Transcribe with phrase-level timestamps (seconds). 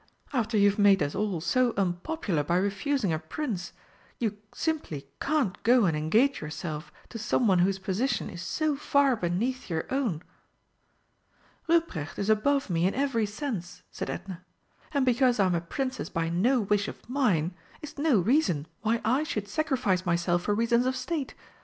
[0.33, 3.71] "After you've just made us all so unpopular by refusing a Prince,
[4.17, 9.15] you simply can't go and engage yourself to some one whose position is so far
[9.15, 10.23] beneath your own!"
[11.69, 14.43] "Ruprecht is above me in every sense," said Edna;
[14.91, 19.21] "and because I'm a Princess by no wish of mine is no reason why I
[19.21, 21.35] should sacrifice myself for reasons of state.